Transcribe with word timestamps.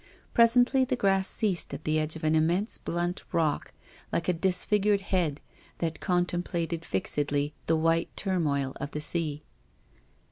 Presently 0.33 0.83
the 0.83 0.95
grass 0.95 1.27
ceased 1.27 1.75
at 1.75 1.83
the 1.83 1.99
edge 1.99 2.15
of 2.15 2.23
an 2.23 2.33
immense 2.33 2.79
blunt 2.79 3.23
rock, 3.31 3.71
like 4.11 4.27
a 4.27 4.33
disfigured 4.33 5.01
head, 5.01 5.41
that 5.77 5.99
contem 5.99 6.43
plated 6.43 6.83
fixedly 6.83 7.53
the 7.67 7.75
white 7.77 8.09
turmoil 8.17 8.73
of 8.77 8.89
the 8.93 8.99
sea. 8.99 9.43